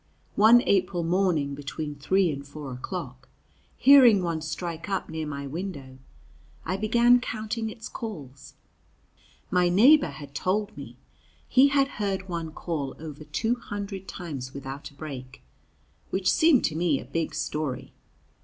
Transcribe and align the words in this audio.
One 0.35 0.63
April 0.63 1.03
morning 1.03 1.53
between 1.53 1.93
three 1.93 2.31
and 2.31 2.43
four 2.43 2.71
o'clock, 2.73 3.29
hearing 3.77 4.23
one 4.23 4.41
strike 4.41 4.89
up 4.89 5.09
near 5.11 5.27
my 5.27 5.45
window, 5.45 5.99
I 6.65 6.75
began 6.75 7.19
counting 7.21 7.69
its 7.69 7.87
calls. 7.87 8.55
My 9.51 9.69
neighbor 9.69 10.09
had 10.09 10.33
told 10.33 10.75
me 10.75 10.97
he 11.47 11.67
had 11.67 11.87
heard 12.01 12.27
one 12.27 12.51
call 12.51 12.95
over 12.97 13.23
two 13.23 13.53
hundred 13.53 14.07
times 14.07 14.55
without 14.55 14.89
a 14.89 14.95
break, 14.95 15.43
which 16.09 16.31
seemed 16.33 16.63
to 16.65 16.75
me 16.75 16.99
a 16.99 17.05
big 17.05 17.35
story. 17.35 17.93